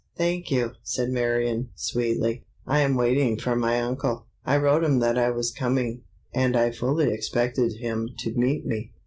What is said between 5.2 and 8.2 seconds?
was coming, and I fully expected him